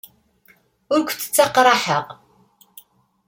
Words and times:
Ur 0.95 1.01
kent-ttaqraḥeɣ. 1.07 2.05